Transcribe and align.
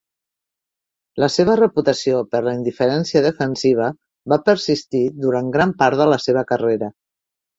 La 1.23 1.27
seva 1.33 1.57
reputació 1.59 2.21
per 2.31 2.41
la 2.47 2.53
indiferència 2.59 3.21
defensiva 3.27 3.91
va 4.33 4.41
persistir 4.49 5.03
durant 5.27 5.53
gran 5.59 5.75
part 5.83 6.01
de 6.03 6.09
la 6.15 6.19
seva 6.25 6.45
carrera. 6.53 6.91